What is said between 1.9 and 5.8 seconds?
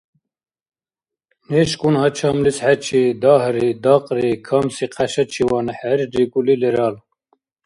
гьачамлис хӀечи дагьри-дакьри камси хъяшачиван